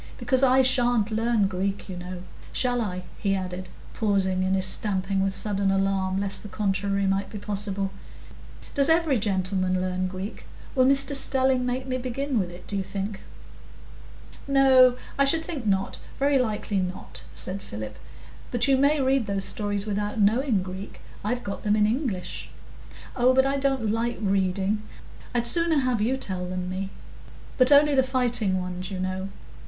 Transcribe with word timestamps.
Because 0.17 0.41
I 0.41 0.63
sha'n't 0.63 1.11
learn 1.11 1.45
Greek, 1.47 1.87
you 1.87 1.95
know. 1.95 2.23
Shall 2.51 2.81
I?" 2.81 3.03
he 3.19 3.35
added, 3.35 3.69
pausing 3.93 4.41
in 4.41 4.55
his 4.55 4.65
stamping 4.65 5.21
with 5.21 5.31
a 5.33 5.35
sudden 5.35 5.69
alarm, 5.69 6.19
lest 6.19 6.41
the 6.41 6.49
contrary 6.49 7.05
might 7.05 7.29
be 7.29 7.37
possible. 7.37 7.91
"Does 8.73 8.89
every 8.89 9.19
gentleman 9.19 9.79
learn 9.79 10.07
Greek? 10.07 10.47
Will 10.73 10.87
Mr 10.87 11.13
Stelling 11.15 11.67
make 11.67 11.85
me 11.85 11.99
begin 11.99 12.39
with 12.39 12.49
it, 12.49 12.65
do 12.65 12.75
you 12.75 12.81
think?" 12.81 13.19
"No, 14.47 14.97
I 15.19 15.23
should 15.23 15.45
think 15.45 15.67
not, 15.67 15.99
very 16.17 16.39
likely 16.39 16.77
not," 16.77 17.23
said 17.35 17.61
Philip. 17.61 17.95
"But 18.49 18.67
you 18.67 18.77
may 18.77 18.99
read 18.99 19.27
those 19.27 19.45
stories 19.45 19.85
without 19.85 20.19
knowing 20.19 20.63
Greek. 20.63 21.01
I've 21.23 21.43
got 21.43 21.61
them 21.61 21.75
in 21.75 21.85
English." 21.85 22.49
"Oh, 23.15 23.35
but 23.35 23.45
I 23.45 23.57
don't 23.57 23.91
like 23.91 24.17
reading; 24.19 24.81
I'd 25.35 25.45
sooner 25.45 25.77
have 25.81 26.01
you 26.01 26.17
tell 26.17 26.47
them 26.47 26.71
me. 26.71 26.89
But 27.59 27.71
only 27.71 27.93
the 27.93 28.01
fighting 28.01 28.59
ones, 28.59 28.89
you 28.89 28.99
know. 28.99 29.29